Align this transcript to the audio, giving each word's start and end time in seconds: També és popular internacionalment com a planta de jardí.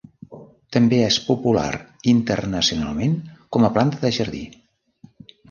També 0.77 0.97
és 1.07 1.17
popular 1.27 1.67
internacionalment 2.13 3.15
com 3.57 3.69
a 3.69 3.73
planta 3.77 4.03
de 4.09 4.13
jardí. 4.19 4.43